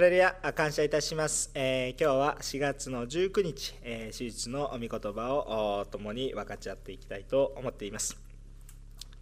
[0.00, 8.18] ハレルヤ感謝いたします、えー、今日は4月の19日、えー、手術の御言葉を共に分かち合っていきたいと思っています。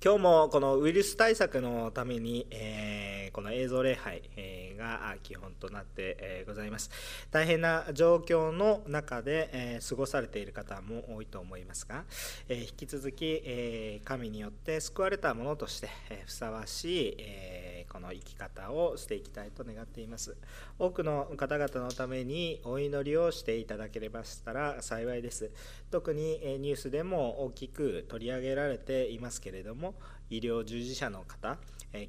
[0.01, 6.91] 今日もこのウイルス対策のために、えー、この映像礼拝、えが基本となって、えございます。
[7.31, 12.05] 大変な状況の中で、え過ごされている方も多いと思いますが、
[12.49, 20.37] え引き続き、え神によって救われたものとして、えふさわしい、えこの生き方をしていきたいと願っています。
[20.79, 25.51] 多くの方々のためにお祈りをしていただければしたら幸いです。
[25.91, 29.95] 特にニュースでも大きく取り上げられていますけれども
[30.31, 31.59] 医療従事者の方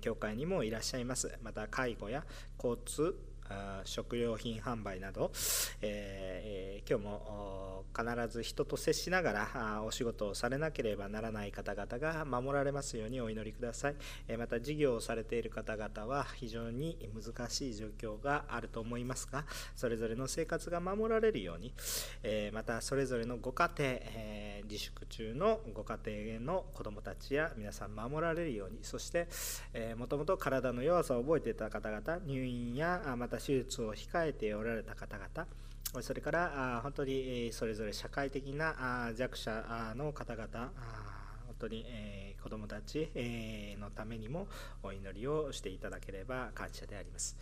[0.02, 1.38] 教会にもいらっしゃいます。
[1.42, 2.26] また介護や
[2.58, 3.16] 交通
[3.84, 5.32] 食料品販売など、
[5.82, 13.96] えー、今日も必ず人と接しながらお仕事をされなければならない方々が守られますようにお祈りください。
[14.38, 21.74] また事業をされている方々は非常に難しい状況があると思いますがそれぞれの生活が守られるように
[22.54, 23.90] またそれぞれのご家庭
[24.70, 29.28] 自粛中のご家庭の子どもたちや皆さん守られるようにそして
[29.98, 35.48] もともと体の弱さを覚えていた方々入院やまた手術を控えておられた方々
[36.02, 40.72] それから本当にそれぞれ社会的な弱者の方々
[41.48, 41.86] 本当に
[42.42, 43.10] 子どもたち
[43.80, 44.48] のためにも
[44.84, 47.36] お祈りをしていただければ感謝であります。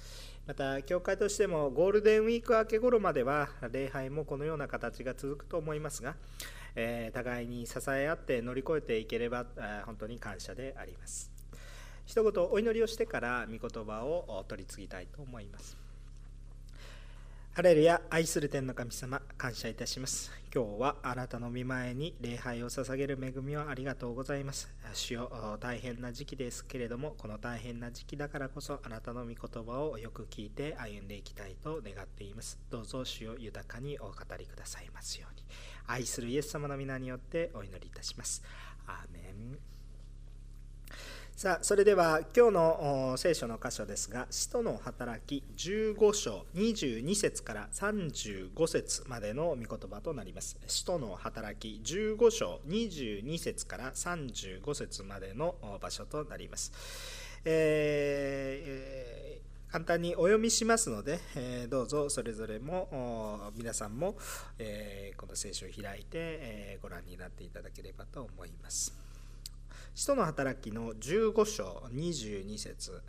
[0.48, 6.16] また教会としてもゴールデンウィーク明け頃までは礼拝もこのような形が続くと思いますが
[7.14, 9.46] 互いに支え合って乗り越えていければ
[9.86, 11.32] 本当に感謝であります。
[12.06, 15.87] 一言お祈りをしてから御言葉を取り次ぎたいと思います。
[17.58, 20.32] ハレルヤ愛する天の神様感謝いたします。
[20.54, 24.70] 今日はあなたの御前に礼拝を捧げる恵みをありがとうございます。
[24.94, 32.60] 主よ大変な時期ですけれどもこの大変な時期だからこそあなたの御言葉をよく聞いて歩んでいきたいと願っています。
[32.70, 35.42] どうぞ主を豊かにお語りくださいますように。
[35.88, 38.44] 愛するイエス様の皆によってお祈りいたします。
[38.86, 39.77] アーメン。
[41.38, 50.58] さあそれでは今日の聖書の箇所ですが使徒の働き15章22節から35節までの御言葉となります。
[50.66, 56.72] 使徒の働き15章22節から35節までの場所となります、
[57.46, 64.16] えー、簡単にお読みしますので、えー、どうぞそれぞれも皆さんも、
[64.58, 69.17] えー、この聖書を開いて、えご覧になっていただければと思います。
[69.98, 73.02] 使徒の働きの15章22節。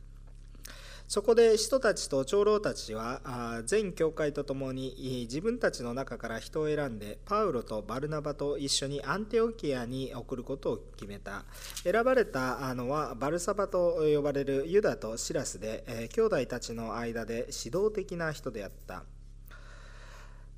[1.06, 11.44] そこで使徒たちと長老たちは全教会と共に自分たちの中から人を選んでパウロとバルナバと一緒にアンテオキアに送ることを決めた。
[11.84, 19.04] 選ばれたのはバルサバと呼ばれるユダとシラスで兄弟たちの間で指導的な人であった。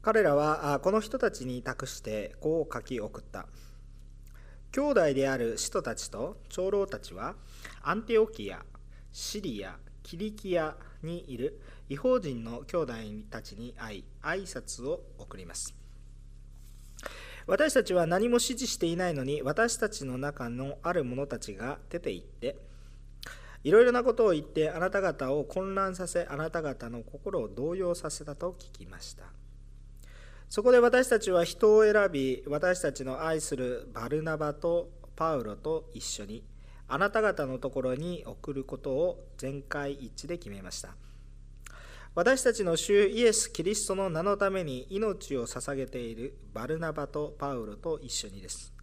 [0.00, 3.48] 彼らはこの人たちに託してこう書き送った
[4.72, 7.34] 「兄弟である使徒たちと長老たちは
[7.82, 8.64] アンテオキア、
[9.12, 12.92] シリア、キリキアにいる違法人の兄弟
[13.30, 15.74] たちに会い挨拶を送ります。
[17.48, 22.56] 私たちは何も指示していないのに私たちの中のある者たちが出て行って
[23.64, 29.39] いろいろなことを言ってあなた方を混乱させあなた方の心を動揺させたと聞きました。
[30.50, 36.42] そこで私たちは人を選び、私たちの愛するバルナバとパウロと一緒に、
[36.88, 40.96] あなた方のところに送ることを全会一致で決めました。
[42.16, 48.74] 私たちの主イエス・キリストの名のために命を捧げているバルナバとパウロと一緒にです。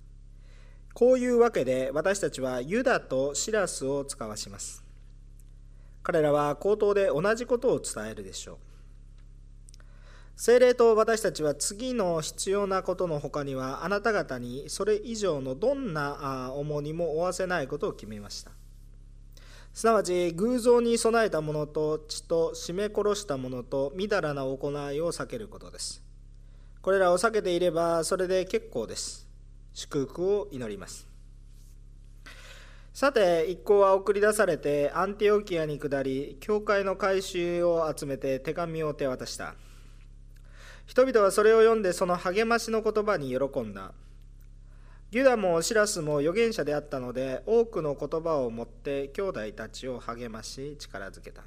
[0.94, 4.86] こういうわけで私たちはユダとシラスを使わします。
[6.02, 8.67] 彼らは口頭で同じことを伝えるでしょう。
[10.40, 18.52] 精霊と私たちは次の必要なことの他にはあなた方にそれ以上のどんな重荷も負わせないことを決めました。
[19.74, 26.04] すなわち偶像に備えたものと血と締め殺したものとみだらな行いを避けることです。
[26.84, 29.28] これらを避けていればそれで結構です。
[29.74, 31.08] 祝福を祈ります。
[32.94, 39.56] さて一行は送り出されてアンティオキアに下り教会の改宗を集めて手紙を手渡した。
[40.88, 43.92] 人々はそれを読んでその励ましの言葉に喜んだ。
[45.12, 51.44] ユダもシラスも預言者であったので多くの言葉を持って兄弟たちを励まし力づけた。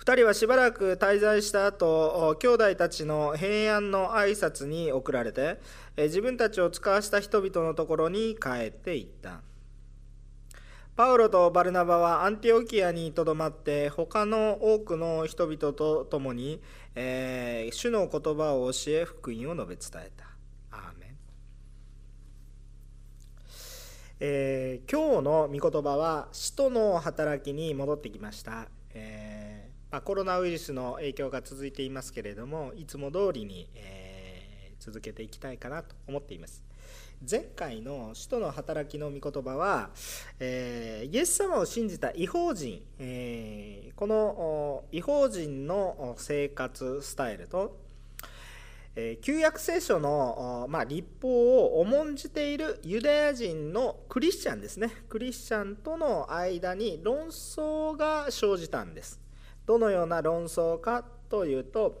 [0.00, 5.60] 2人はしばらく滞在した後兄弟たちの平安の挨拶に送られて
[5.96, 9.40] 自分たちを使わした人々のところに帰っていった
[10.98, 16.60] パウロとバルナバはアンティオキアにとどまって他の多くの人々と共に、
[16.94, 20.24] えー、主の言葉を教え福音を述べ伝えた。
[20.70, 21.16] アーメン。
[24.20, 36.67] えー、今日の御言葉は使徒の働きに戻ってきました、えー、まあ、コロナウイルスの影響が続いていますけれどもいつも通りに、え続けていきたいかなと思っています。
[37.28, 39.90] 前回の使徒の働きの御言葉は、
[40.38, 47.76] えー、イエス様を信じた違法人、えー、この違法人の生活スタイルと、
[48.94, 54.88] えー、旧約聖書の、まあ、立法を重んじているユダヤ人のクリスチャンですね。
[55.08, 59.20] クリスチャンとの間に論争が生じたんです。
[59.66, 62.00] どのような論争かというと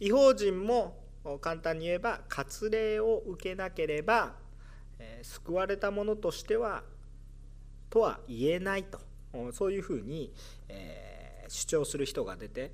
[0.00, 1.03] 違法人も
[1.40, 4.34] 簡単に言えば割礼を受けなければ
[4.98, 6.82] えー、救われたものとしては
[7.90, 8.98] とは言えないと。
[9.52, 10.32] そういうふうに、
[10.68, 12.70] えー、主張する人が出て、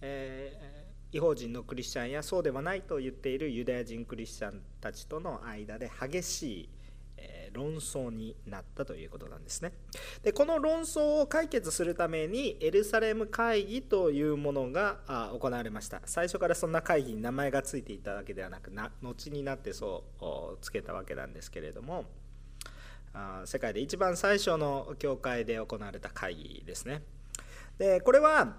[0.00, 6.68] えー、違法人のクリスチャンやそうではないと言っているユダヤ人クリスチャンたちとの間で激しい
[7.52, 9.72] 論争になったということなんですね。
[10.22, 14.98] でこの論争を解決するためにエルサレム会議というものが
[15.38, 16.00] 行われました。
[16.06, 22.06] 最初からそんな会議に名前が付いていたわけではなくな後になってそうつけたわけなんですけれども
[23.44, 27.02] 世界で一番最初の教会で行われた会議ですね。
[27.78, 28.56] でこれは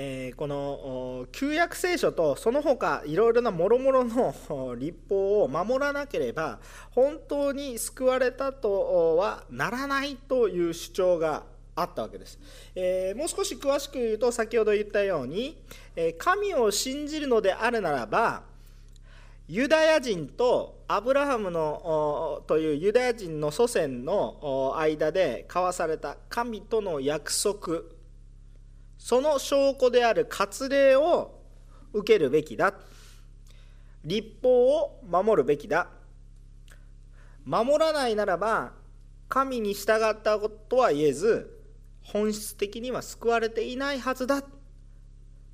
[0.00, 4.32] えー、この旧約聖書とその他いろいろなもろもろの
[4.76, 6.60] 立法を守らなければ
[6.92, 11.42] 本当に救われたとはならないという主張が
[11.74, 12.38] あったわけです、
[12.76, 15.56] えー、もう少し詳しく言うと先ほど言ったように、
[15.96, 18.42] え神を信じるのであるならば
[19.48, 27.82] ユダヤ人とアブラハムのというユダヤ人の祖先の間で交わされた神との約束
[28.98, 31.40] その証拠である割礼を
[31.92, 32.74] 受けるべきだ。
[34.04, 35.88] 立法を守るべきだ。
[37.44, 38.72] 守らないならば
[39.28, 41.58] 神に従ったことは言えず
[42.02, 44.42] 本質的には救われていないはずだ。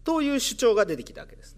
[0.03, 1.54] という主張が出てきたわけです。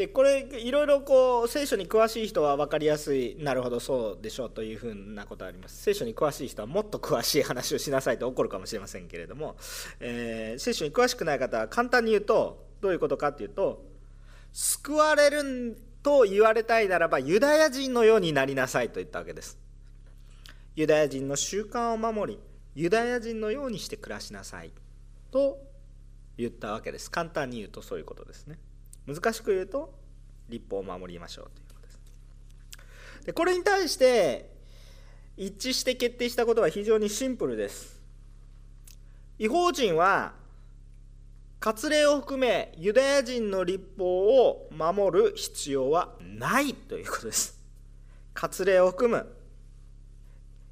[0.00, 5.82] でこれいろいろこう聖書に詳しい人は分かりやすいなるほどそうでしょうというふうなことあります。
[5.82, 9.56] 聖書に詳しい人はもっと詳しい話をしなさいと怒るかもしれませんけれども、
[10.00, 13.84] えー、聖書に詳しくない方は簡単に言うとどういうことかっていうと
[14.54, 19.58] 救われると言われたいならばユダヤ人のようになりなさいと言ったわけです。
[20.76, 22.40] ユダヤ人の習慣を守り
[22.74, 24.72] ユダヤ人のようにして暮らしなさい
[25.30, 25.58] と
[26.38, 27.10] 言ったわけです。
[27.10, 28.58] 簡単に言うとそういうことですね。
[29.14, 29.92] 難しく言うと
[30.48, 32.00] 立法を守りましょうということです。
[33.26, 34.50] でこれに対して
[35.36, 38.00] 一致して決定したことは非常にシンプルです。
[39.38, 40.34] 違法人は
[41.60, 47.58] 割礼を含めユダヤ人の立法を守る必要はないということです。
[48.34, 49.26] 割礼を含む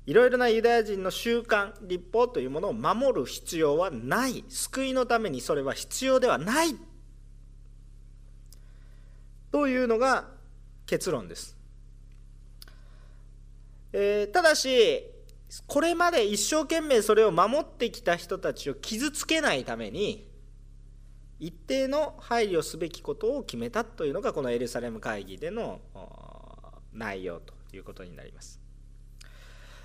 [0.07, 4.43] いろいろなユダヤ人の習慣立法というものを守る必要はない。
[4.49, 6.75] 救いのためにそれは必要ではない。
[9.51, 10.29] というのが
[10.87, 11.57] 結論です。
[13.93, 15.03] えー、ただし
[15.67, 20.29] これまで一生懸命それを守ってきた人たちを傷つけないために
[21.41, 25.81] 一定の配慮すべきことを決めたというのがこのエルサレム会議での
[26.93, 28.61] 内容ということになります。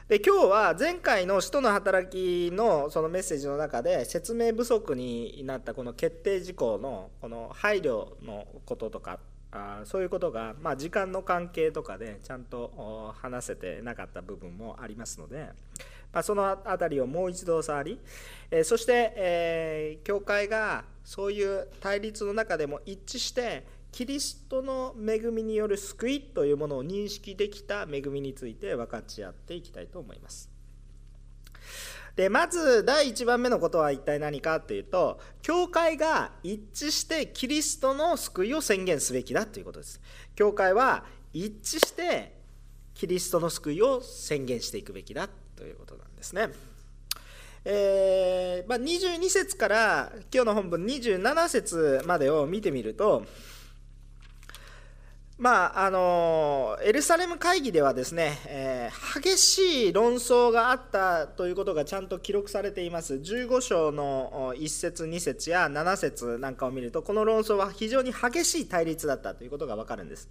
[0.10, 9.20] で今日は前回の使徒の働きのそのメッセージの中で説明不足になったこの決定事項のこの配慮のこととか
[9.56, 15.50] あそういうことが、まあ、時間の関係とかでちゃんと話せてなかった部分もありますので、
[16.12, 18.00] まあ、その辺りをもう一度触り、
[18.50, 30.50] えー、そして、えー、教会がそういう対立の中でも一致してキリストの恵みによる救いというものを認識できた恵みについて分かち合っていきたいと思います。
[32.16, 40.00] でまず第1番目のことは一体何かというと教会が一致してキリストの救いを宣言すべきだということです。
[40.36, 42.34] 教会は一致して
[42.94, 46.50] キリストの救いを宣言していくべきだということなんですね。
[47.66, 53.26] えーまあ、22節から今日の本文27節までを見てみると
[55.38, 63.16] まああのエルサレム会議ではですね、えー、激しい論争があったということがちゃんと記録されています。
[63.16, 70.30] 15章の1節2節や7節なんかを見るとこの論争は非常に激しい対立だったということが分かるんです、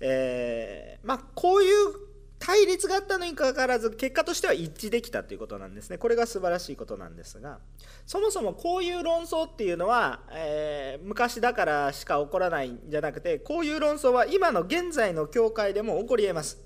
[0.00, 2.05] えー、まあ、こういう
[2.38, 5.98] 対立があったのにかかわらず結果としては一致できたということなんですね。
[5.98, 7.58] これが素晴らしいことなんですが
[8.04, 16.58] そもそもこういう論争っていうのは、えー、昔だからしか起こらないんじゃなくてこういう論争は今の現在の教会でも起こりえます。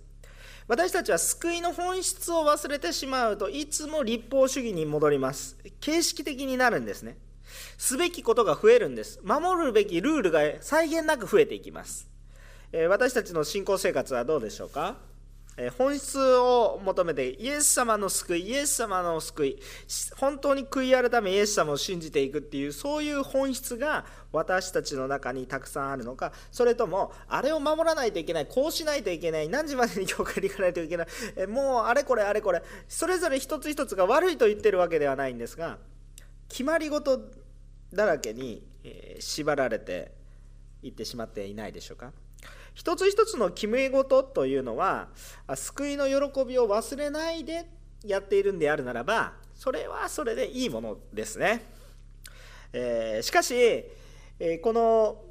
[0.68, 5.56] 私たちは救いの本質を忘れてしまうといつも立法主義に戻ります。
[5.80, 7.16] 形式的になるんですね。
[7.76, 9.18] すべきことが増えるんです。
[9.24, 12.08] 守るべきルールが際限なく増えていきます、
[12.70, 15.09] えー、私たちの信仰生活はどうでしょうか？
[15.76, 19.58] 本質を求めてイエス様の救いイエス様の救い
[20.16, 35.78] 本当に悔い改めイエス様を信じていくっていうそういう本質が私たちの中にたくさんあるのかそれともあれを守らないといけないこうしないといけない何時までに教会に行かないといけないえもうあれこれあれこれそれぞれ一つ一つが悪いと言ってるわけではないんですが
[36.48, 37.20] 決まり事
[37.92, 38.66] だらけに
[39.18, 40.12] 縛られて
[40.82, 42.12] いってしまっていないでしょうか？
[42.80, 45.08] 一つ一つの決め事というのは
[45.54, 47.66] 救いの喜びを忘れないで
[48.02, 51.62] やっているんであるならばそれはそれでいいものですね、
[52.72, 55.22] えー、しかし、えー、この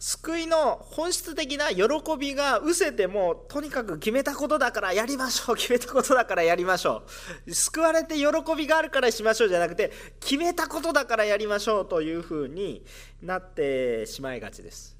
[0.00, 1.84] 救いの本質的な喜
[2.18, 7.04] びが失せてもとにかく決めたことだからやりましょう決めたことだからやりましょ
[7.46, 7.54] う。
[7.54, 12.84] 救われて喜びがあるからしましょうじゃなくて決めたことだからやりましょうというふうに
[13.22, 14.95] なってしまいがちです。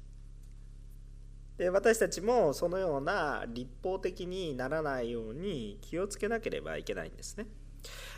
[1.57, 7.47] で私たちもそのような立法的にならないように気をつけなければいけないんですね。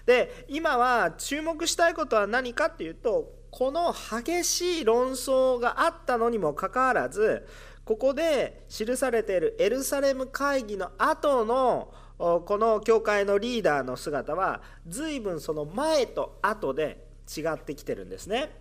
[0.06, 7.48] で今は注目したいことは何かっていうとこの激しい論争があったのにもかかわらず
[7.86, 18.52] ここで記されているエルサレム会議の後のこの教会のリーダーの姿は随分その前と後で違ってきてるんですね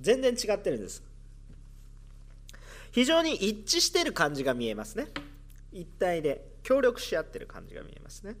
[0.00, 1.02] 全然違ってるんです
[2.90, 5.08] 非常に一致してる感じが見えますね。
[5.72, 8.34] 一体で協力し合ってる感じが見えますね。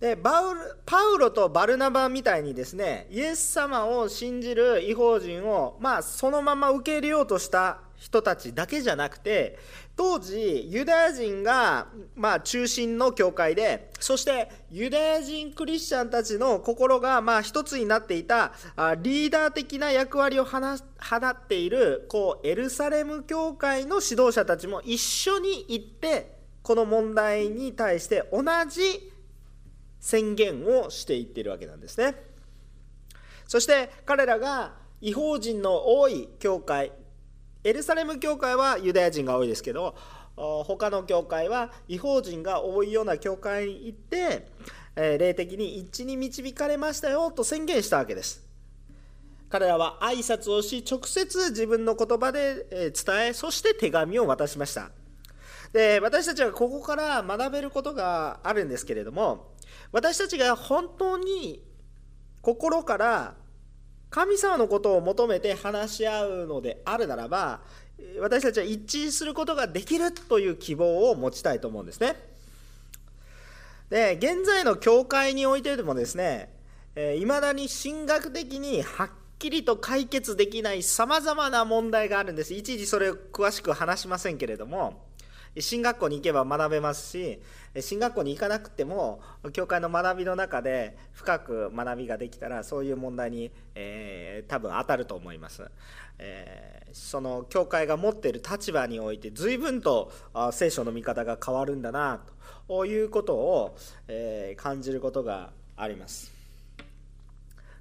[0.00, 9.58] でパウロとバルナバみたいにですねイエス様を信じる異邦人を、まあ、そのまま受け入れようとした人たちだけじゃなくて
[9.96, 11.86] 当時ユダヤ人が、
[12.16, 18.52] まあ、中心の教会でそしてユダヤ人クリスチャンたちの心が、まあ、一つになっていた
[19.02, 29.12] リーダー的な役割を放っているこうエルサレム教会の指導者たちも一緒に行ってこの問題に対して同じ
[30.00, 32.14] 宣言をしていっているわけなんですね。
[33.46, 36.92] そして彼らが違法人の多い教会
[37.64, 39.96] エルサレム教会はユダヤ人が多いですけど
[40.36, 44.48] 他の教会は違法人が多いような教会に行って、
[44.96, 48.44] え霊的に一致に導かれましたよと宣言したわけです。
[49.48, 52.92] 彼らは挨拶をし直接自分の言葉で伝
[53.28, 54.90] えそして手紙を渡しました。
[55.72, 59.52] で私たちはここから学べることがあるんですけれども
[59.90, 61.62] 私たちが本当に
[62.42, 63.34] 心から
[64.14, 67.62] 神様のことを求めて話し合うのであるならば
[68.20, 72.14] 私たちは一致することができるという希望を持ちたいと思うんですね。
[73.90, 76.48] で現在の教会においてでもですね
[77.18, 85.02] いまだに神学的にはっきりと解決できないさまざまな問題があるんです一時それを詳しく話しませんけれども
[85.60, 87.40] 進学校に行けば学べますし
[87.80, 89.20] 進学校に行かなくても
[89.52, 95.70] 教会の学びの中で深く学びができたらそういう問題に、えー、多分当たると思います、
[96.18, 100.12] えー、その教会が持っている立場において随分と
[100.52, 102.20] 聖書の見方が変わるんだな
[102.68, 103.76] ということを、
[104.08, 106.32] えー、感じることがあります。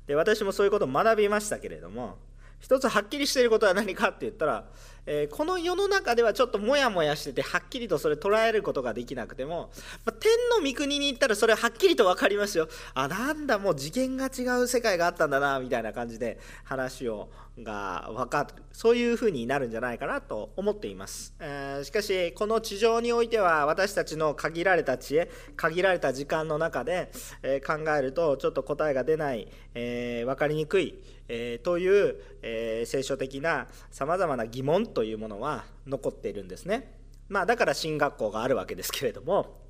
[0.08, 2.18] で私もそういうことを学びましたけれども
[2.60, 4.66] 一つはっきりしていることは何かって言ったら
[5.06, 9.70] えー、この世の中ではちょっとモヤモヤしててはっきりとそれ捉えることができなくても、
[10.06, 10.32] まあ、天
[10.62, 12.68] の御国に行ったらそれはっきりと分かりますよ。
[12.94, 17.30] あなんだもう次元が違う世界があったんだなみたいな感じで話を
[17.62, 18.64] が分かる。
[18.72, 27.12] そういうふうになるんじゃないかなと思っています、えー、しかしこの地上においては私たちの限られた知恵限られた時間の中で、
[27.44, 36.98] えー、考えるとちょっと答えが出ない、えー、分かりにくい、えという、え聖書的なさまざまな疑問というものは残っているんですね。
[37.30, 39.64] まあ、だから進学校があるわけですけれども。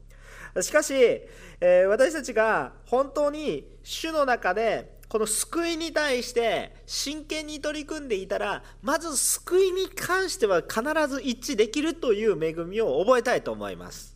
[0.61, 14.15] しかし、えー、私たちが本当に主の中でこの救いに対して真剣に取り組んでいたらまず救いに関しては必ず一致できるという恵みを覚えたいと思います。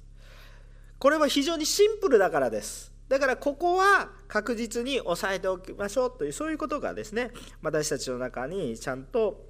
[1.00, 2.92] これは非常にシンプルだからです。
[3.08, 9.47] だからここは確実に押さえておきましょうというそういうことがですね私たちの中にちゃんと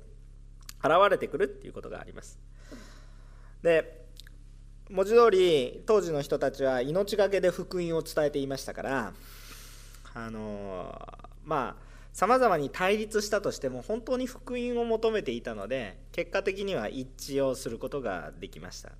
[0.84, 2.40] 現れてくるっていうことがあります。
[3.62, 4.06] で
[4.90, 9.14] 文字通り当時の人たちは命がけで福音を伝えていましたから
[10.14, 10.96] あの
[11.44, 18.92] まあさまざまに対立したとしても本当に福音を求めていたので結果的には一致をすることができました。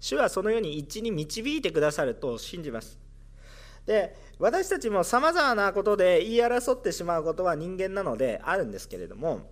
[0.00, 2.98] 主はそのように一致に導いてくださると信じます。
[3.86, 9.48] で私たちもさまざまなことで言い争ってしまうことは人間なのであるんですけれども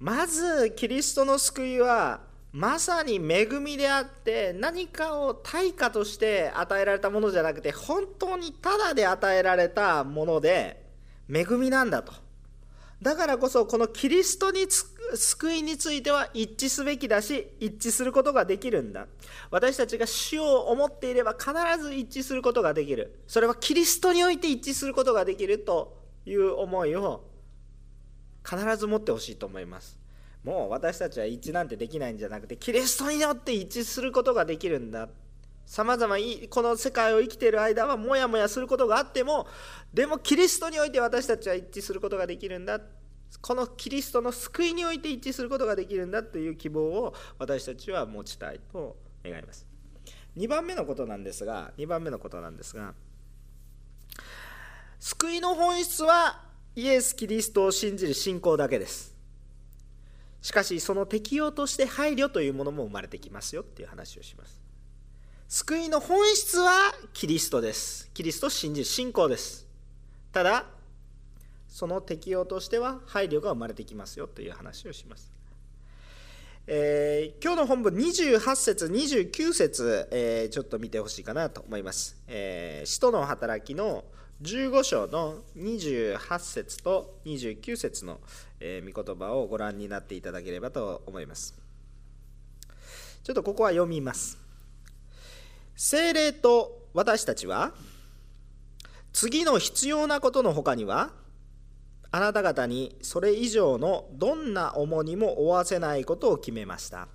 [0.00, 2.20] まずキリストの救いは
[2.52, 10.82] まさに恵みであって何かを対価として与えられたものじゃなくて本当にただで与えられたもので
[11.32, 12.12] 恵みなんだと。
[13.02, 14.66] だからこそこのキリストに
[15.14, 19.06] 救いについては一致すべきだし一致することができるんだ。
[19.50, 23.20] 私たちが主を思っていれば必ず一致することができる。
[23.26, 27.27] それはキリストにおいて一致することができるという思いを
[28.48, 29.98] 必ず持ってほしいと思います。
[30.44, 35.08] もう私たちは一致なんてできないんじゃなくてキリストによって一致することができるんだ。
[35.66, 36.16] さまざま
[36.48, 39.46] この世界を生きている間はモヤモヤすることがあっても
[39.92, 42.80] でもキリストにおいて私たちは一致することができるんだ。
[43.42, 46.22] このキリストの救いにおいて一致することができるんだ。
[46.22, 49.66] という希望を私たちは持ちたいと願います。
[50.38, 52.94] 2番目のことなんですが2番目のことなんですが
[55.00, 56.47] 救いの本質は
[56.78, 59.12] イエス・キリストを信じる信仰だけです。
[60.40, 64.60] しかしその適用として配慮というものも生まれてきますよっていう話をします。
[65.48, 68.08] 救いの本質はキリストです。
[68.14, 69.66] キリストを信じる信仰です。
[70.30, 70.66] ただ
[71.66, 75.32] その適用としては配慮が生まれてきますよという話をします。
[76.68, 84.04] えー、今日の本文28節29節、えー、ちょっと見てほしいかなと思います、えー、使徒の働きの
[84.40, 88.20] 15章の28節と29節の、
[88.60, 91.54] え、御言葉をご覧になっていただければと思います。
[93.24, 94.38] ちょっとここは読みます。
[95.74, 97.72] 精霊と私たちは
[99.12, 101.10] 次の必要なことの他には
[102.12, 107.08] あなた方にそれ以上のどんな重荷も負わせないことを決めました。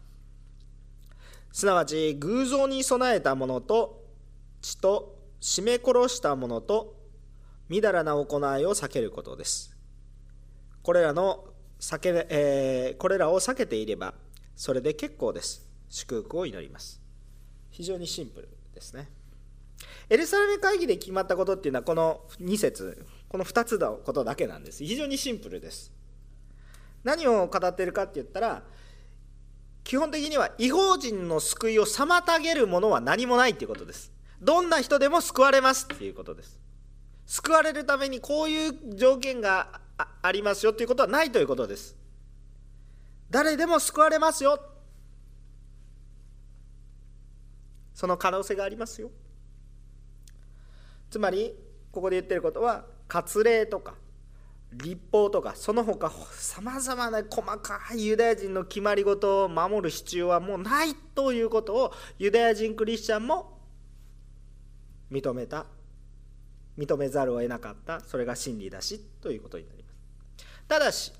[1.53, 4.03] すなわち偶像に備えたものと
[4.61, 7.02] 血と絞め殺したものと
[7.69, 9.75] みだらな行いを避けることです。
[10.81, 11.45] これらの
[11.79, 14.13] 避け、えー、これらを避けていれば、
[14.55, 15.67] それで結構です。
[15.89, 17.01] 祝福を祈ります。
[17.71, 19.09] 非常にシンプルですね。
[20.09, 24.83] エルサレム会議で決まったことっていうのは、この2節、この2つのことだけなんです。
[24.83, 25.91] 非常にシンプルです。
[27.03, 28.63] 何を語っているかって言ったら、
[29.83, 34.11] 基本的には違法人の救いを妨げるものは何もないっていうことです。
[34.41, 36.62] どんな人でも救われますっていうことです。
[37.25, 39.81] 救われるためにこういう条件が
[40.21, 41.95] ありますよということはないということです。
[43.29, 44.59] 誰でも救われますよ。
[47.93, 49.11] その可能性がありますよ。
[51.09, 51.53] つまり
[51.91, 53.95] ここで言ってることは割礼とか
[54.73, 63.59] 立法とかその他さまざまな細かいユダヤ人の決まり事を守る必要はもうないということをユダヤ人クリスチャンも
[65.11, 65.67] 認めた。
[66.77, 70.45] 認めざるを得なかったそれが真理だしということになります。
[70.67, 71.13] ただし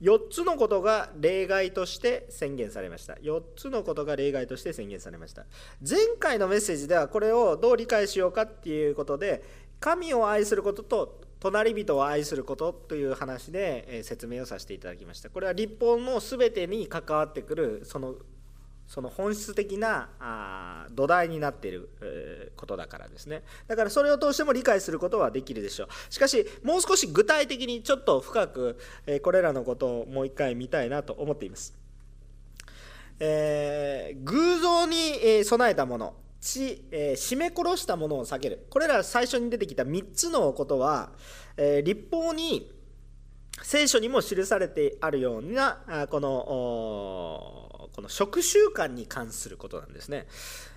[0.00, 3.14] 4つのことが例外として宣言されました。
[3.14, 5.44] 4つのことが例外として宣言されました。
[5.86, 9.42] 前回のメッセージではこれをどう理解しようかっていうことで
[9.80, 15.30] 神を愛することと隣人を愛することという話で説明をさせていただきました。
[15.30, 18.14] これは立法の全てに関わってくるその
[18.88, 21.90] その本質的なあ土台になっている、
[22.56, 23.42] ことだからですね。
[23.66, 25.88] だからそれを通しても理解することはできるでしょう。
[26.12, 31.74] しかしもう少し具体的にちょっと深く、えー、これらのことをもう一回見たいなと思っています、
[33.20, 38.66] えー、偶像に、え備えたもの血、え絞め殺したものを避ける。
[38.70, 41.12] これら最初に出てきた3つのことは、
[41.58, 42.72] え立法に
[43.62, 50.28] 聖書にも記されてあるようなこのこの食習慣に関することなんですね、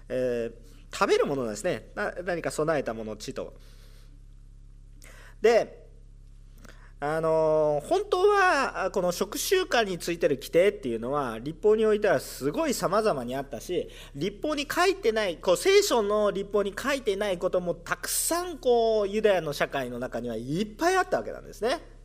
[0.10, 1.90] えー、食べるものですね
[2.26, 3.54] 何か備えたもの地と
[5.40, 5.88] で
[7.00, 22.01] あの本当はこの食習慣についてる規定っていうのは立法においてはすごい様々にあったし立法に書いてないこう聖書の立法に書いてないこともたくさんこうユダヤの社会の中にはいっぱいあったわけなんですね。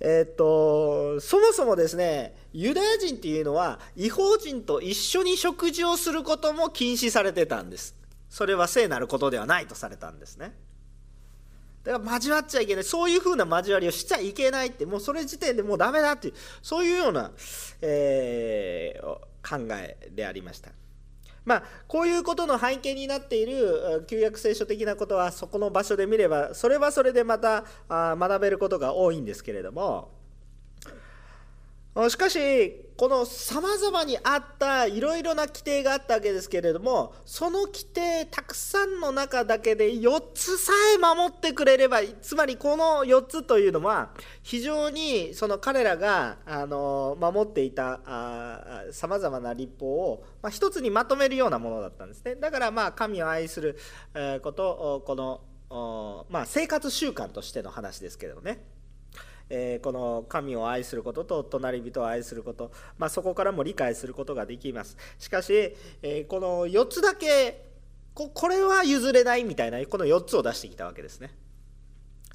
[0.00, 7.94] えっと、そもそもですねユダヤ人っていうのは違法人と一緒に食事をすることも禁止されてたんです。
[8.30, 10.54] それは聖なることではないとされたんですね。
[11.84, 12.84] だから交わっちゃいけない。
[12.84, 17.30] そういうふうな交わりをしちゃいけないってもうそれ時点でもうダメだっていうそういうような、
[17.82, 19.06] えー、
[19.42, 20.70] 考えでありました。
[21.50, 30.19] まあ、こういうことの背景になっている旧約聖書的なことはそこの場所で見ればそれはそれでまた学べることが多いんですけれども
[32.08, 44.10] しかしこのさまざまにあったいろいろな規定があったわけですけれどもその規定たくさんの中だけで4つさえ守ってくれればつまりこの4つというのは
[44.42, 48.00] 非常にその彼らがあの守っていた
[48.92, 52.36] さまざまな立法を、まあ、一つにまとめるようなものだったんですね。
[52.36, 53.78] だからまあ神を愛する
[54.42, 55.14] ことこ
[55.70, 58.62] の、まあ、生活習慣としての話ですけれどね。
[59.50, 64.96] えー、この神を愛することと隣人を愛すること、まあ、そこからも理解することができます。
[65.18, 65.52] しかし、
[66.02, 67.68] えー、この4つだけ
[68.14, 71.30] これは譲れないみたいなこの4つを出してきたわけですね。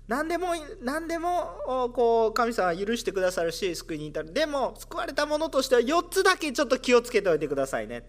[0.07, 0.49] 何でも
[0.83, 4.33] 何でもこう神様は許してくださるし救いに至る。
[4.33, 8.05] でも救われたものとしては4つだけちょっと気をつけておいてくださいね。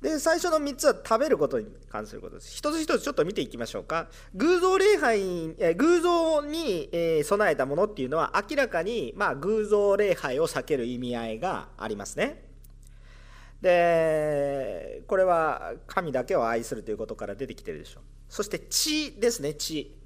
[0.00, 2.54] で最初の3つは食べることに関することです。
[2.54, 4.06] 一つ一つちょっと見ていきましょうか。
[4.34, 12.44] 偶像礼拝、え偶像に、え備えたものっていうのは明らかに、まあ、偶像礼拝を避ける意味合いがありますね。
[13.60, 18.02] でこれは神だけを愛するということから出てきてるでしょう。
[18.28, 19.98] そして血ですね血。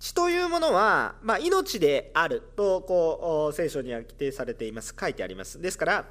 [0.00, 6.06] 血というものは、まあ、命であるとこう聖書には規定されています書いてありますですから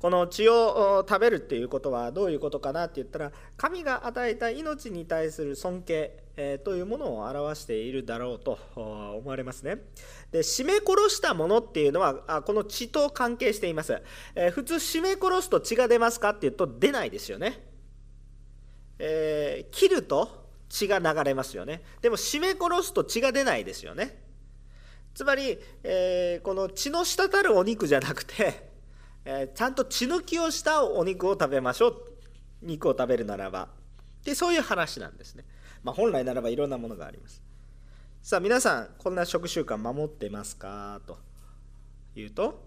[0.00, 9.78] この血を食べるっていうことはどういうことかなって言ったら神が与えた命に対する尊敬、えー、というものを表しているだろうと思われますね。
[10.30, 14.00] で締め殺したものっていうのはこの血と関係しています、
[14.36, 17.60] えー、普通締め殺すと血が出ますかっていうと出ないですよね、
[19.00, 21.82] えー、切ると血が流れますよね。
[22.02, 24.22] でも締め殺すと血が出ないですよね。
[25.14, 28.67] つまり、えー、この血の滴るお肉じゃなくて
[29.30, 32.02] えー、ちゃんと血抜きをしたお肉を食べましょう。
[32.62, 33.68] 肉を食べるならば。
[34.24, 35.44] でそういう話なんですね、
[35.82, 37.42] まあ、本来ならばいろんなものがあります。
[38.22, 41.02] さあ皆さんこんな食習慣守ってますか？
[41.06, 41.18] と
[42.16, 42.66] いうと、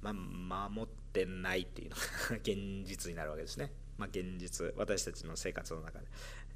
[0.00, 2.02] まあ、守ってないっていうのが
[2.42, 6.06] 現実になるわけですね、まあ、現実私たちの生活の中で、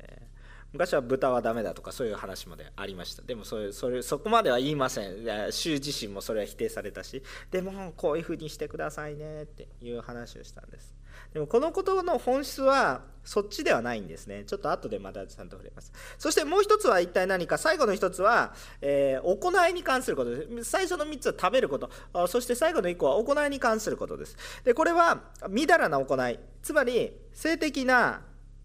[0.00, 0.35] えー
[0.72, 3.22] 昔は豚はダメだとかそういう話までありました。
[3.22, 5.52] でもそれそれそこまでは言いません。
[5.52, 7.22] 衆自身もそれは否定されたし。
[7.50, 10.94] でもこういうふうにしてくださいねっていう話をしたんです。
[11.32, 14.44] でもこのことの本質はそっちではないんですね。
[14.44, 15.92] ちょっと後でまたちゃんと触れます。
[16.18, 17.58] そしてもう一つは一体何か。
[17.58, 20.70] 最後の一つは、えー、行いに関することです。
[20.70, 21.90] 最初の3つは食べること。
[22.28, 24.36] そして最後の1個は行いに関することです。
[24.64, 26.38] でこれはみだらな行い。
[26.62, 28.22] つまり性的な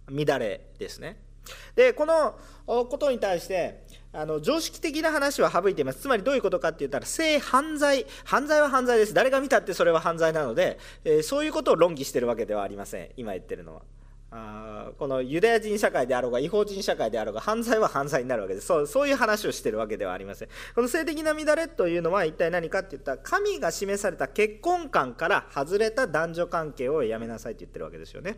[0.10, 1.31] 乱れですね。
[1.76, 2.36] でこの
[2.66, 3.84] ことに対して
[4.14, 6.02] あの常識的な話は省いています。
[6.02, 9.14] つまりどういうことかって言ったら性犯罪犯罪は犯罪です。
[9.14, 13.10] 誰が見たってそれは犯罪なので、えー、そういうことを論議してるわけではありません。
[13.16, 13.82] 今言ってるのは。
[14.34, 18.68] あこのユダヤ人社会であろうが違法人社会であろうが犯罪は犯罪になるわけです。
[18.68, 20.48] そうそういう話をしてるわけではありません。
[20.74, 28.38] この性的な乱れというのは一体何かって言ったら神が示された結婚観から外れた男女関係をやめなさいって言ってるわけですよね。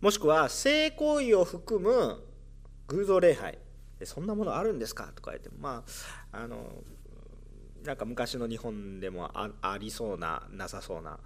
[0.00, 2.22] もしくは性行為を含む
[2.88, 3.58] 偶像礼拝。
[4.04, 5.12] そんなものあるんですか？
[5.14, 5.84] とか言ってま
[6.32, 6.82] ああの
[7.84, 11.18] なんか昔の日本でもありそうななさそうな、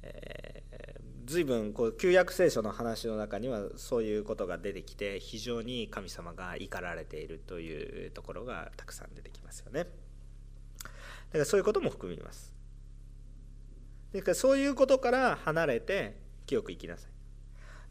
[0.00, 9.84] えー、随分こう旧約聖書の話の中にはそういうことが出てきて非常に神様が怒られているというところがたくさん出てきますよね。
[9.84, 9.88] だ
[11.32, 12.54] からそういうことも含みます。
[14.14, 17.12] だからそういうことから離れて清く生きなさい。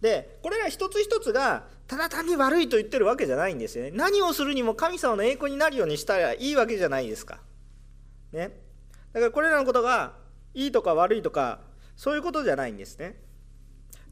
[0.01, 3.91] でこれら一つ一つがただ単に悪いと言ってるわけじゃないんですよね。
[3.91, 7.39] 何をするにも神様の栄光になるようにしたらいいわけじゃないですか。
[8.31, 8.51] ね。
[9.13, 10.15] だからこれらのことが
[10.53, 11.59] いいとか悪いとか
[11.95, 13.21] そういうことじゃないんですね。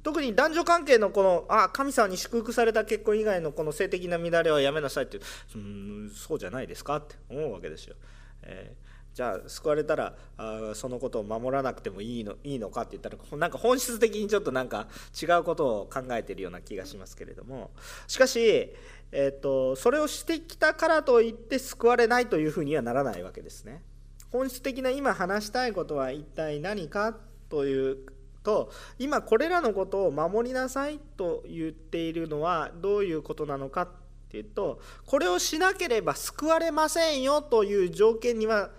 [0.03, 5.19] 特に男女関係のこのあ神様に祝福された結婚以外のこの性的な乱れはやめなさいって
[5.55, 7.95] うんそうじゃないですかって思うわけですよ、
[8.43, 14.87] えーじゃあ救われたらあそのことを守らなくてもいいのいいのかって言ったらなんか本質的にちょっとなんか
[15.21, 17.71] 違うことを考えているような気がしますけれども
[18.07, 18.73] しかし、
[19.11, 23.83] えーと、それをしてきたからといって救われないというふうにはならないわけですね。
[24.31, 27.17] 本質的な今話したいことは一体何か
[27.49, 27.97] という
[28.43, 33.87] と今これらのことを守りなさいと言っているのはどういうことなのかっ
[34.29, 38.69] ていうとこれをしなければ救われませんよという条件には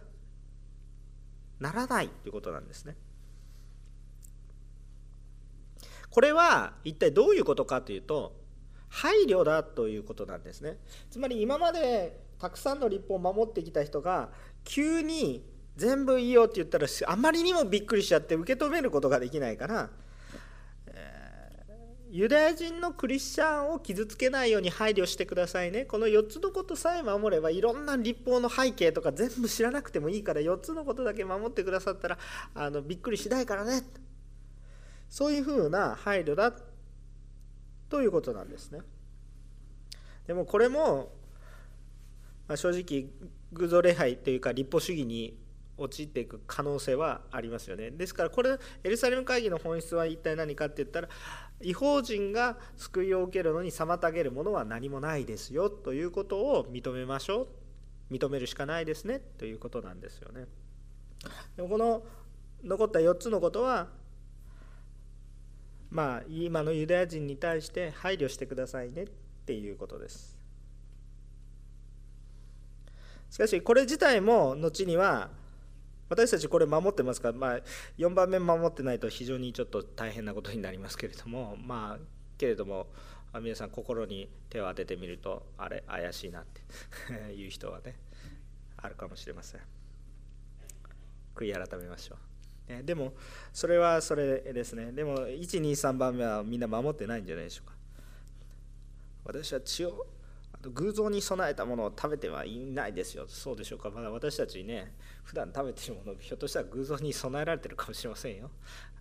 [1.60, 2.96] ならないということなんですね。
[6.10, 8.34] これは一体どういうことかというと
[8.88, 10.76] 配慮だということなんですね
[11.08, 14.30] つまり今までたくさんの立法を守ってきた人が
[14.64, 15.44] 急に
[15.76, 19.88] 全部いいよって言ったらあまりにもびっくりしちゃって受け止めることができないから、
[22.12, 25.84] ユダヤ人のクリスチャンを傷つけないように配慮してくださいね。
[25.84, 32.18] この4つのことさえ守ればいろんな立法の背景とか全部知らなくてもいいから4つのことだけ守ってくださったら
[32.54, 33.82] あのびっくりしないからね。
[35.08, 36.52] そういうふうな配慮だ。
[37.88, 38.80] ということなんですね。
[40.26, 41.12] でもこれも、
[42.48, 43.06] まあ、正直
[43.52, 45.39] 偶像礼拝というか立法主義に
[45.80, 47.90] 陥っていく可能性はありますよね。
[47.90, 51.08] ですからこれエルサレム会議の本質は一体何かって言ったら
[51.60, 57.48] 違法人が救いを受けるのに妨げるものは何もないですよということを認めましょ
[58.10, 60.46] う認めるしかないですねということなんですよね。
[61.56, 62.02] でもこの
[62.64, 63.88] 残った4つのことは
[65.90, 69.06] まあ今のユダヤ人に対して配慮してくださいねっ
[69.46, 70.38] ていうことです
[73.30, 75.30] しかしこれ自体も後には
[76.10, 77.60] 私たちこれ守ってますから、まあ、
[77.96, 82.04] 4番目守ってないと非常にちょっと大変なことになりますけれどもまあ
[82.36, 82.88] けれども
[83.40, 86.62] 皆さん心に手を当ててみるとあれ怪しいなって
[87.32, 87.96] いう人はね
[88.76, 89.60] あるかもしれません。
[91.36, 92.82] 悔い改めましょう。
[92.82, 93.12] でも
[93.52, 94.92] それはそれですね。
[94.92, 97.74] でも123番目はみんな守ってないんじゃないでしょうか。
[99.24, 100.06] 私は血を
[100.62, 103.24] 偶像に備えたものを食べてはいないですよ。
[103.28, 103.90] そうでしょうか。
[103.90, 104.94] まだ私たちね
[105.24, 108.50] 普段食べてるものひょっとしたら偶像に備えられてるかもしれませんよ。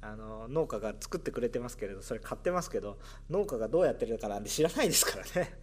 [0.02, 2.98] あの農家が作ってくれてますけれどそれ買ってますけど
[3.30, 5.54] 農家がどうやってるかなんて知らないですからね。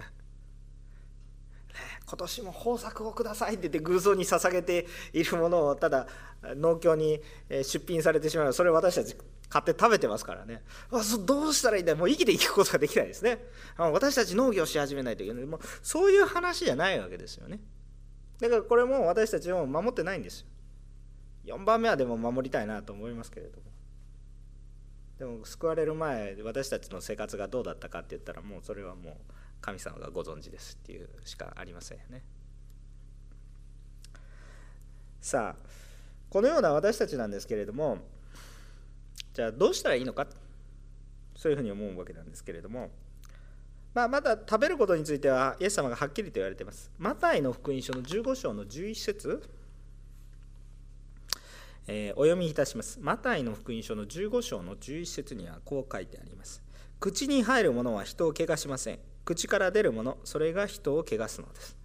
[2.06, 6.06] 今年も豊作をくださいって言って偶像に捧げているものをただ
[6.42, 8.52] 農協に出品されてしまう。
[8.52, 9.16] それ私たち
[9.48, 10.62] 買って食べてますからね。
[11.24, 11.94] どうしたらいいんだ？
[11.94, 13.38] もう生きていくことができないですね。
[13.76, 15.44] 私たち農業し始めないといけない。
[15.44, 17.60] もうそういう話じゃないわけですよね。
[18.40, 20.46] だからこれも私たちも守ってないんです
[21.44, 21.56] よ。
[21.56, 23.64] 4番目はでも守りたいなと思いますけれども。
[25.18, 29.14] でも救われる前私たちの生活がどうだったかって言ったらもうそれはもう
[29.66, 32.22] 神様がご存知ですっていうしかありませんよね
[35.20, 35.68] さあ
[36.30, 37.98] このような私たちなんですけれども
[39.34, 40.28] じゃあどうしたらいいのか
[41.34, 42.90] そういうふうに思うわけなんですけれども、
[43.92, 49.50] まあ、まだ食べることについてはイエス様がはっきりと言われていますマタイの福音書の15章の11節
[51.88, 52.98] えー、お読みいたします。
[53.00, 56.60] マタイの福音書の15章の11節にはこう書いてあります。
[56.98, 58.98] 口に入るものは人を汚しません。
[59.26, 61.76] 口から出るものそれが人を汚すのです。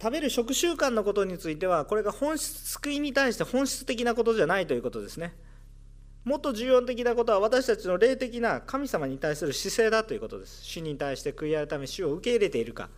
[0.00, 5.36] 食べる食習慣のことについてはこれが本質救いに対して本質的なことじゃないということですね。
[6.24, 10.64] もっと重要的なことは私たちの霊的な神様に対する姿勢だということです。
[10.64, 12.88] 主に対して悔い改め主を受け入れているか。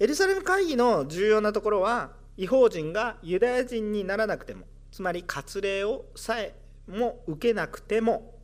[0.00, 6.54] エルサレム会議の重要なところは違法人がユダヤ人にならなくてもつまり割礼をさえ
[6.88, 8.37] も受けなくても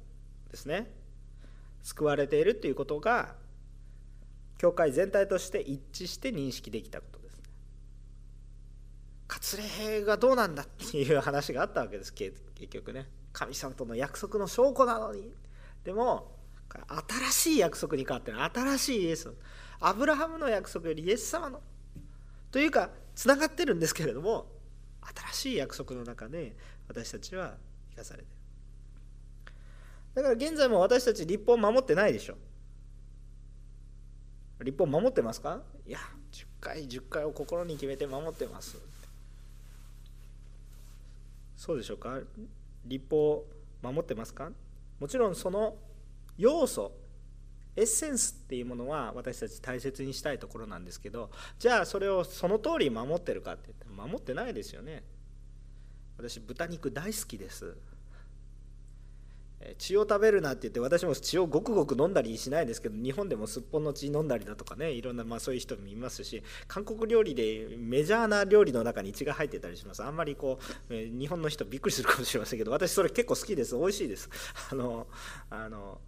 [0.55, 0.91] ですね。
[1.83, 3.35] 救われているということが
[4.57, 7.43] 教会全体として一致して認識できたことですね。
[9.29, 9.59] 割
[9.91, 12.15] 礼がどうなんだっていう話があったわけです。
[12.15, 12.41] 結
[12.71, 13.09] 局ね。
[13.33, 15.35] 神様との約束の証拠なのに。
[15.83, 16.37] でも
[16.71, 19.33] 新しい約束に変わってる新しいイエス。
[19.81, 21.61] アブラハムの約束よりイエス様の。
[22.53, 24.47] というかつながってるんですけれども
[25.33, 27.57] 新しい約束の中で私たちは
[27.91, 28.34] 生かされてる。
[30.15, 32.37] だから現在も私たち立法を守ってないでしょ。
[34.63, 35.61] 立法守ってますか？
[35.87, 35.99] いや
[36.33, 38.79] 10回10回を心に決めて守ってます。
[41.57, 42.21] そうでしょうか？
[42.85, 43.45] 立法
[43.83, 44.51] 守ってますか？
[45.01, 45.77] もちろんその
[46.39, 46.93] 要素
[47.77, 55.03] エッセンスっていうものは私たち大切にしたいところなんですけどじゃあそれをその通り守ってるかって言って守ってないですよね。
[56.17, 57.77] 私豚肉大好きです。
[59.79, 70.03] 血を食べるなって言って私も血をごくごく飲んだりしないですけど日本でもすっぽんの血飲んだりだとかねいろんなまあそういう人もいますし韓国料理でメジャーな料理の中に血が入ってたりします。
[70.03, 70.59] あんまりこ
[70.91, 73.77] う日本の人びっくりするかもしれませんけど私それ結構好きです。
[73.77, 74.29] 美味しいです。
[74.71, 75.07] あの
[75.51, 76.01] あの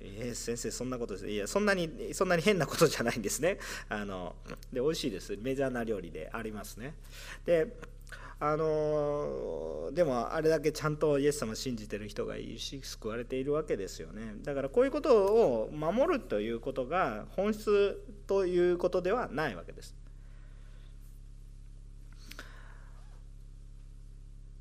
[0.00, 1.28] えー、先生そんなことです。
[1.28, 3.58] いやそんなにそんなに変なことじゃないんですね。
[3.88, 4.36] あの
[4.72, 5.36] で美味しいです。
[5.36, 6.94] メジャーな料理でありますね。
[7.44, 7.76] で
[8.38, 14.34] あのでもあれだけちゃんとイエス様信じてる人がいるし救われているわけですよね。
[14.42, 19.96] だからこういうことを守るということが本質ということではないわけです。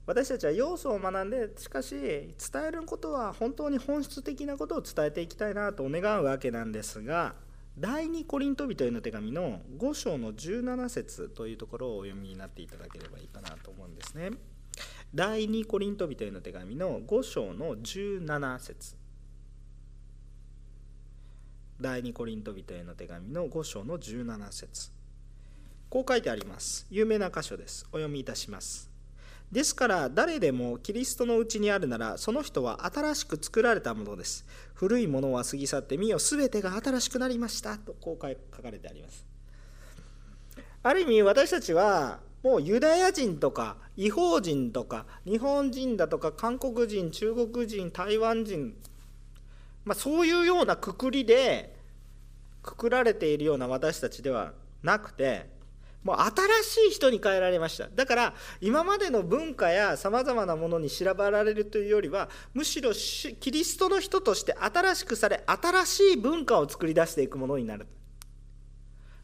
[0.06, 2.34] 私たちは要素を学んでしかし伝
[2.68, 7.34] えることは本当に本質的なことを伝えていきたいなと願うわけなんですが
[7.78, 14.32] 第2コリント人への手紙の5章の17節というところをお読みになっていただければいいかなと思うんですね。
[15.14, 18.96] 第2コリント人への手紙の5章の17節。
[21.82, 24.92] 第2コリント人への手紙の5章の17節。
[25.90, 26.88] こう書いてあります。
[26.90, 27.86] 有名な箇所です。
[27.92, 28.95] お読みいたします。
[29.52, 34.46] ですから誰でもキリストのうちにあるならその人は新しく作られたものです。
[34.74, 37.78] 古いものは過ぎ去ってみよ全てが新しくなりました。
[37.78, 39.26] とこう書かれてあります。
[40.84, 48.76] ある意味私たちはもうユダヤ人とか違法人とか日本人だとか韓国人中国人台湾人、
[49.84, 51.76] まあ、そういうようなくくりで
[52.62, 54.54] くくられているような私たちでは
[54.84, 55.50] なくて
[56.06, 56.28] もう新
[56.90, 57.88] しい人に変えられました。
[57.88, 67.88] だから今までの文化やさまざまなものに調べられるというよりはむしろキリストの人として新しくされ新しい文化を作り出していくものになる。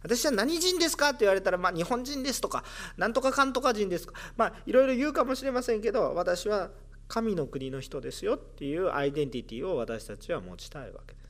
[0.02, 2.64] 私は何人ですかって言われたら、まあ、日本人ですとか
[2.98, 6.72] なんとかかんとか人ですとかまあいろいろ言うかもしれませんけど私は
[7.08, 11.21] 神の国の人ですよっていうアイデンティティを私たちは持ちたいわけです。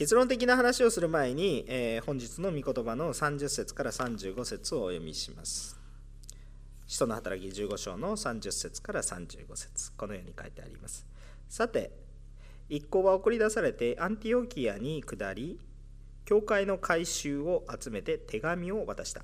[0.00, 5.78] 結論的な話をする前に、えー、本日の御言葉の30節から35節をお読みします。
[6.86, 11.04] 使徒の働き15章の30節から35節このように書いてあります。
[11.50, 11.90] さて、
[12.70, 15.60] 一行は送り出されてアンティオキアに下り、
[16.24, 19.22] 教会の改宗を集めて手紙を渡した。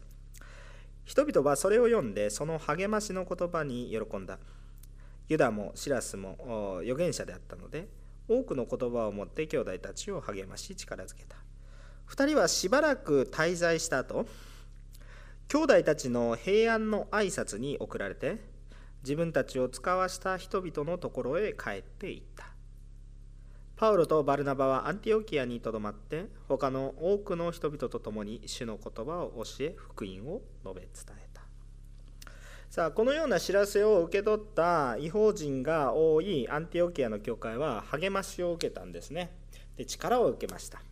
[1.07, 4.39] 人々はそれを読んで、その励ましの言葉に喜んだ。
[5.31, 7.89] ユダもシラスも預言者であったので、
[8.29, 11.37] 多くの言葉を持って兄弟たちを励まし力づけた。
[12.09, 14.27] 2人はしばらく滞在した後
[15.49, 18.39] 兄弟たちの平安の挨拶に送られて
[19.03, 22.47] 自分たちを使わした人々のところへ帰っていった。
[23.77, 31.36] パウロとバルナバはアンティオキアにとどまって他の多くの人々と共に主の言葉を教え福音を述べ伝えた。
[32.77, 39.33] さあこのような知らせを受け取った違法人が多いアンティオキアの教会は励ましを受けたんですね。
[39.79, 40.83] で力を受けました。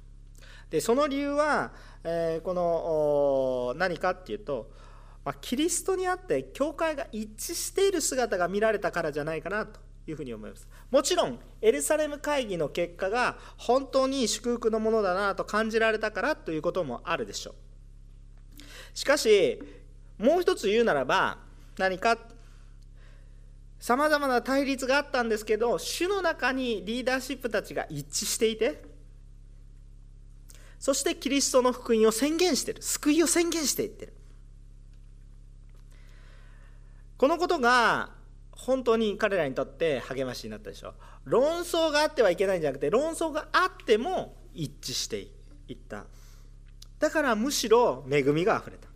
[0.70, 4.70] でその理由は、えー、この何かっていうと、
[5.26, 10.66] まあ、キリストにあって教会が一致している姿が見られたからじゃないかなというふうに思います。
[10.90, 18.62] もちろんエルサレム会議の結果が本当に祝福のものだなと感じられたからということもあるでしょう。
[18.94, 19.60] しかし
[20.16, 21.43] もう一つ言うならば
[21.78, 22.18] 何か？
[23.78, 28.82] さまざまな対立があったんですけど主の中にリーダーシップたちが一致していて
[30.78, 34.14] そしてキリストの福音を宣言している救いを宣言していってる。
[37.18, 38.10] このことが
[38.52, 40.90] 本当に彼らにとって励ましになったでしょ。
[40.90, 45.18] う論争があってはいけないんじゃなくて論争があっても一致して
[45.68, 46.06] いった。
[46.98, 48.88] だからむしろ恵みがあふれた。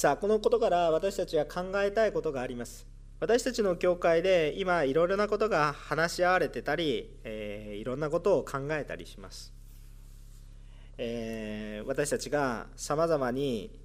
[0.00, 2.86] さあこのことから私たちは考えたいことがあります。
[3.20, 9.52] 私たちの教会で今いろいろなことが話し合われてたり、えー、いろんなことを考えたりします、
[10.96, 13.78] えー、私たちがさまざまに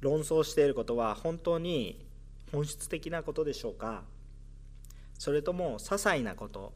[0.00, 2.04] 論争していることは本当に
[2.52, 4.02] 本質的なことでしょうか。
[5.18, 6.74] それとも些細なこと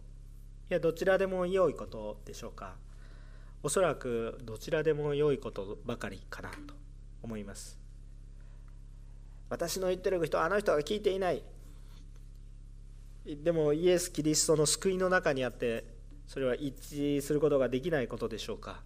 [0.70, 2.76] いやどちらでも良いことでしょうか。
[3.62, 6.87] おそらくどちらでも良いことばかりかなと。
[7.22, 7.78] 思います。
[9.50, 11.42] 私の言ってる人あの人が聞いていない。
[13.24, 15.84] でもイエス・キリストの救いの中にあって
[16.26, 18.82] それは一致することができないことでしょうか。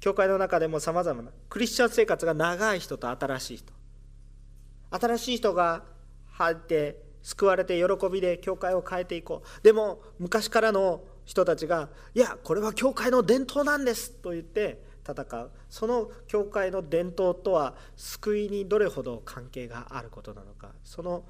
[0.00, 3.72] 教会の中でもさまざまなクリスチャン生活が長い人と新しい人。
[4.90, 5.84] 新しい人が
[6.32, 9.62] 入って救われて喜びで教会を変えていこう。
[9.62, 15.50] でも昔からの人たちがいやこれは教会の伝統なんですと言って戦う。
[15.68, 20.72] その教会の伝統とは救いにどれほど関係があることなのか。
[20.82, 21.24] その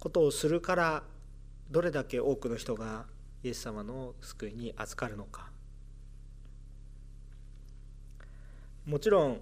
[0.00, 1.02] ことをするから
[1.70, 3.06] どれだけ多くの人が
[3.42, 5.50] イエス様の救いに預かるのか。
[8.84, 9.40] もちろん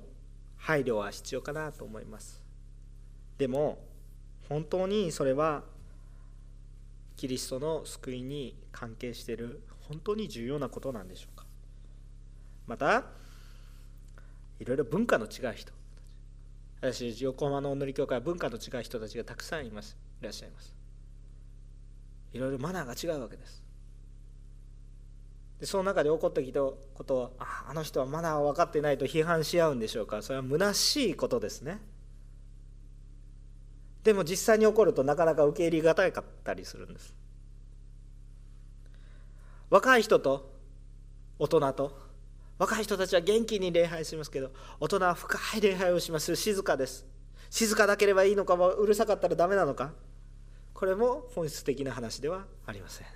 [0.56, 2.42] 配慮は必要かなと思います。
[3.36, 3.84] でも
[4.48, 5.64] 本当にそれは
[7.16, 11.33] キリストの救いに関係している本当に重要なことなんでしょう。
[12.66, 13.04] また
[14.58, 15.72] いろいろ文化の違う人。
[16.80, 20.74] 私横浜のお乗り教会は文化の違う人たちがたくさんいますいらっしゃいます。
[22.32, 23.62] いろいろマナーが違うわけです。
[25.60, 30.20] でその中で起こってきたことをああの人はまだ分かってないと批判し合うんでしょうか。
[30.20, 31.80] それは虚しいことですね。
[34.02, 37.14] でも実際に起こるとなかなか受け入れがたかったりするんです。
[39.70, 40.52] 若い人と
[41.38, 42.03] 大人と
[42.64, 44.50] 若い人たちは元気に礼拝しますけど
[44.80, 46.34] 大人は深い礼拝をします。
[46.34, 47.06] 静かです。
[47.50, 49.92] 静かだければいいのかうるさかったらダメなのか。
[50.72, 53.06] これも本質的な話ではありません。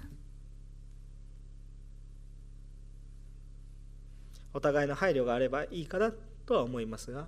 [4.53, 6.13] お互いの配慮があればいいかな
[6.45, 7.27] とは思いますが。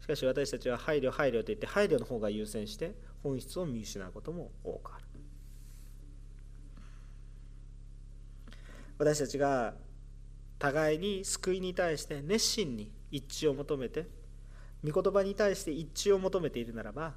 [0.00, 5.04] しかし私たちは配慮配慮といって配慮の方が優先して本質を見失うことも多くある。
[8.98, 9.74] 私たちが
[10.64, 14.06] 互いに救いに対して熱心に一致を求めて
[14.82, 17.12] 御言葉に対して一致を求めているならば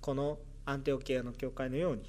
[0.00, 2.04] このアンテオケアの教会のように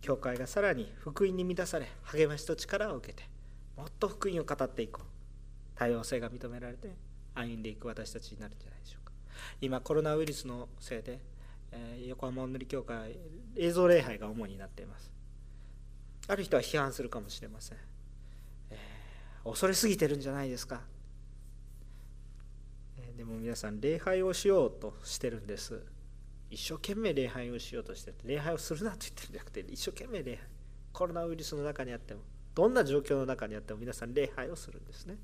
[0.00, 3.24] 教会がさらに福音に満たされ励ましと力を受けて
[3.76, 5.06] もっと福音を語っていこう。
[5.74, 6.94] 多様性が認められて
[7.34, 9.12] 歩んでいく私たちになるんじゃないでしょうか。
[9.60, 11.20] 今コロナウイルスのせいで、
[11.70, 13.16] えー、横浜おんぬり教会
[13.56, 15.12] 映像礼拝が主になっています。
[16.26, 17.78] ある人は批判するかもしれません、
[19.50, 20.82] 恐れすぎてるんじゃないですか、
[23.16, 25.82] でも皆さん礼拝をしようとしてるんです。
[26.50, 30.46] 一生懸命礼拝をしようとして礼拝をするなと言ってるんじゃなくて一生懸命礼拝
[30.92, 32.20] コロナウイルスの中にあっても
[32.54, 35.16] どんな状況の中にあっても皆さん礼拝をするんですね。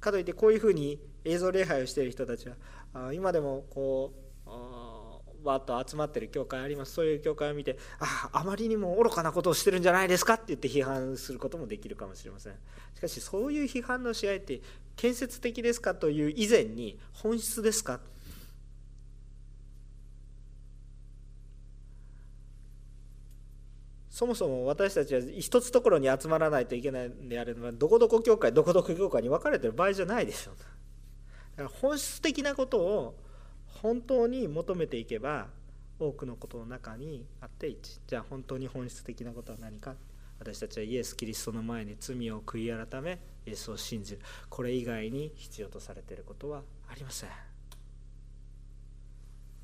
[0.00, 2.48] かといってこういうふうに映像礼拝をしている人たち
[2.92, 4.12] は今でもこ
[4.46, 4.50] う
[5.42, 6.92] わっと集まってる教会あります。
[6.92, 12.54] そういう教会を見てああまりにも愚かなことをしてるんじゃないですかって言って批判することもできるかもしれません。
[12.94, 14.60] しかしそういう批判の試合って
[14.96, 18.00] 建設的ですかという以前に本質ですか？
[24.10, 30.56] そもそも私たちは一つところに集まらないといけないんであればどこどこ教会どこどこ教会に分かれてる場合じゃないでしょう。
[31.56, 33.16] だから本質的なことを
[33.82, 35.48] 本当に求めていけば
[35.98, 39.94] 多くのことの中にあって一じゃあ本当に本質的なことは何か。
[40.38, 44.20] 私たちはイエス・キリストの前に罪を悔い改めイエスを信じる。
[44.48, 47.30] これ以外に必要とされていることはありません。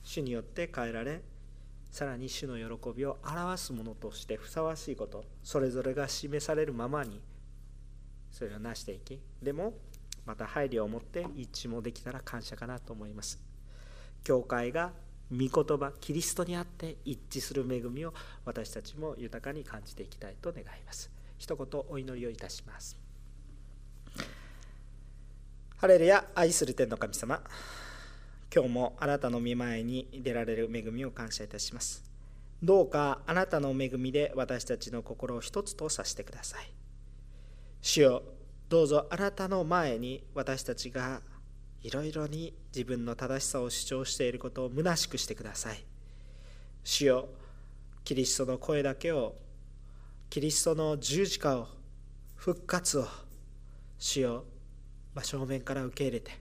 [0.03, 1.23] 主によって変えられ
[1.91, 7.21] さらに主の喜びを表すものとしてふさわしいことそれぞれが示されるままに
[8.31, 9.75] それを成していきでも
[10.25, 13.46] また配慮を持って一致もできたら感謝かなと思います。
[14.27, 14.91] 教会が
[15.31, 18.13] 御言葉キリストにあって一致する恵みを
[18.45, 22.97] 私たちも豊かに感じていきたいと願います一言お祈りをいたします
[25.77, 27.41] ハレルヤ愛する天の神様
[28.53, 32.03] 今日もあなたの御前に出られる恵みを感謝いたします。
[32.63, 36.73] どうかあなたの恵みで私たちの心を一つとさせてください。
[37.83, 38.23] 主よ
[38.71, 41.21] どうぞあなたの前に私たちが
[41.87, 45.85] いろいろに自分の正しさを主張していることを虚しくしてください。
[46.83, 47.29] 主よ
[48.03, 49.37] キリストの声だけを
[50.29, 51.69] キリストの十字架を
[52.35, 53.07] 復活を
[53.99, 54.45] 主よ
[55.15, 56.33] 真正面から受け入れて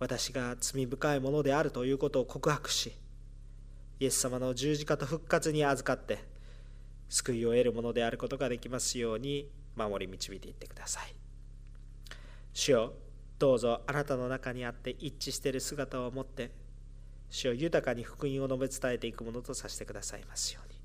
[0.00, 2.92] 私が罪深いものであるということを告白し
[4.00, 6.18] イエス様の十字架と復活に預かって
[7.08, 11.14] 救いを得るものであることができますように守り導いていってください
[12.52, 12.92] 主よ
[13.42, 16.52] どうぞあなたの中にあって一致している姿を持って
[17.28, 20.78] 主を豊かに福音を述べ伝えていくものとさせてくださいますように。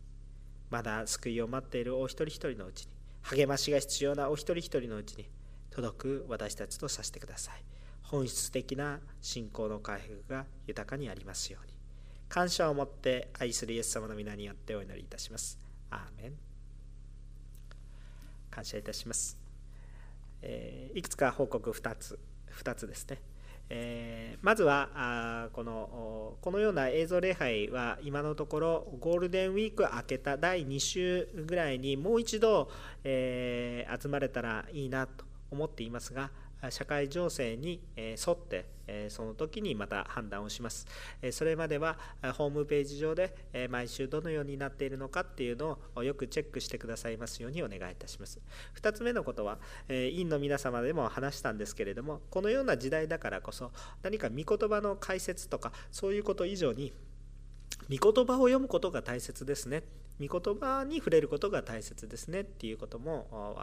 [0.71, 2.91] まだ救いを待っているお一人一人のうちに
[3.21, 5.29] 励ましが必要なお一人一人のうちに
[5.69, 7.63] 届く私たちとさせてください。
[8.01, 11.73] 本質的な信仰の回復が豊かにありますように。
[12.27, 15.59] 感謝を持って愛するイエス様の皆によってお祈りいたします。
[15.91, 16.33] アーメン。
[18.49, 19.37] 感謝いたします、
[20.41, 22.17] えー、いくつか報告2つ。
[22.57, 23.21] 2つですね。
[23.69, 32.69] えー、まずはあこのこのような映像礼拝は今のところゴールデンウィーク明けた第2週ぐらいにもう一度、
[33.03, 36.31] えー、集まれたらいいなと思っていますが
[36.69, 38.76] 社会情勢に沿って
[39.09, 40.87] その時にまた判断をします。
[41.31, 41.97] それまでは
[42.33, 48.39] ホームページ上で毎週どのようになっているのかっていうのをよくチェックしてくださいますようにお願いいたします。
[48.81, 49.59] 2つ目のことは
[49.89, 53.71] 委員の皆様でも話したんですけれどもこのような時代だからこそ
[54.01, 56.93] 何か御言葉の解説とかそういうこと以上に
[57.89, 59.83] 御言葉を読むことが大切ですね
[60.19, 63.55] 御言葉に触れることが大切ですねっていうことも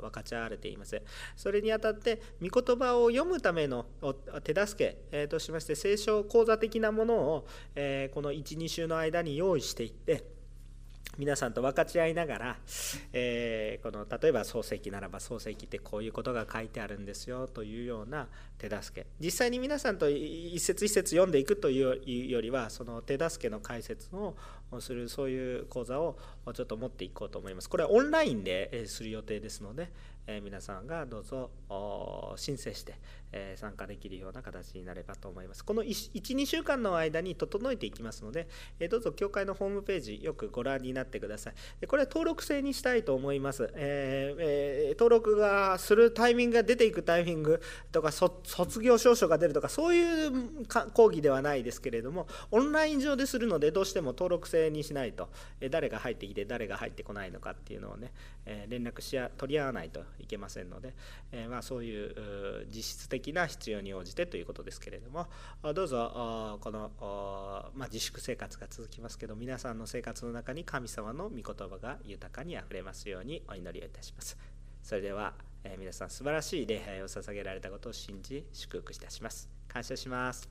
[0.00, 1.00] 分かち合われています。
[1.36, 3.86] それにあたって御言葉を読むための
[4.44, 7.46] 手助けとしまして聖書講座的なものを
[8.12, 10.31] この12週の間に用意していって
[11.18, 12.56] 皆さんと分かち合いながら、
[13.12, 19.06] えー、この例えば創世記ならば創世記ってこういうことが書いてあるんですよというような手助け。
[19.20, 24.36] 実際に皆さんと一節一節読んでいくというよりはその手助けの解説を
[24.80, 26.16] するそういう講座を
[26.54, 27.68] ちょっと持っていこうと思います。
[27.68, 29.90] これはオンラインでする予定ですので、
[30.26, 31.50] え、皆さんがどうぞ
[32.36, 32.94] 申請して、
[33.32, 35.64] えー、参加できるような形になればと思います。
[35.64, 41.54] この12週間の間に整えていきますので、えー、どうぞ教会のホームページよくご覧になってください。
[41.80, 47.60] でこれは登録制にしたいと思います、ええー、登録がするタイミングが出ていくタイミング
[47.90, 55.28] とか卒業証書が出るとかそういう講義ではないですけれどもオンライン上でするのでどうしても登録制にしないと、
[55.60, 58.12] え誰が入ってきて誰が入ってこないのかっていうのをね、
[58.46, 60.94] え連絡し取り合わないといけませんので、
[61.32, 65.28] えまあ、そういう実質的な必要に応じてということですけれども
[65.72, 66.90] どうぞこの、
[67.74, 74.36] まあ、自粛生活が続きますけど皆さんの生活の中に神様の御言葉が豊かにあふれますようにお祈りをいたします。
[74.82, 79.48] それでは、え皆さん素晴らしい礼拝を捧げられたことを信じ祝福いたします。
[79.68, 80.48] 感謝します。